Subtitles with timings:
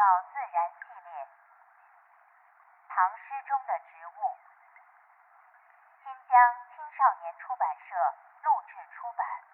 [0.00, 1.28] 到自然系列，
[2.88, 4.38] 唐诗中的植物，
[6.02, 7.94] 新疆青少年出版社
[8.42, 9.49] 录制出版。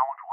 [0.00, 0.29] 相处。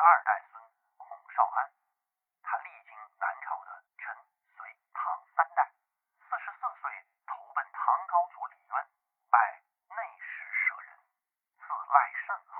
[0.00, 0.62] 十二代孙
[0.96, 1.70] 孔少安，
[2.42, 4.16] 他历经南朝的陈、
[4.56, 5.70] 隋、唐三代，
[6.24, 8.88] 四十四岁投奔唐高祖李渊，
[9.28, 9.60] 拜
[9.90, 10.96] 内史舍人，
[11.58, 12.59] 字赖慎侯。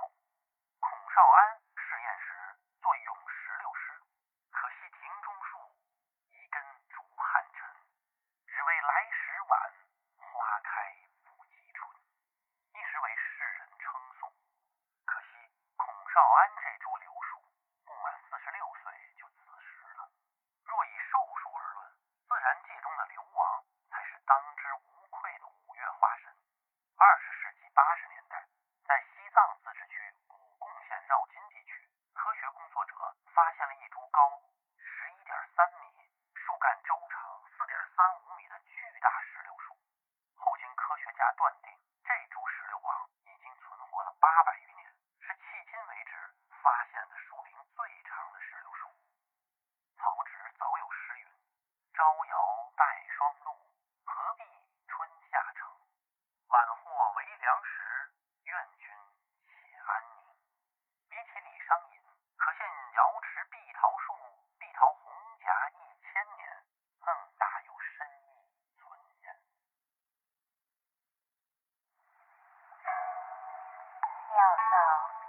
[74.71, 75.20] now